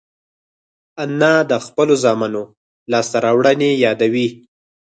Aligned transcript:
انا 1.03 1.33
د 1.51 1.53
خپلو 1.65 1.93
زامنو 2.03 2.43
لاسته 2.91 3.17
راوړنې 3.25 3.69
یادوي 3.85 4.27